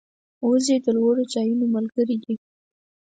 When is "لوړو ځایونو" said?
0.97-1.65